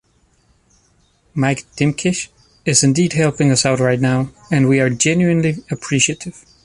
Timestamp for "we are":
4.67-4.89